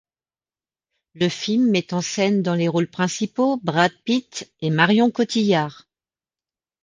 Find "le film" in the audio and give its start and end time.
1.13-1.69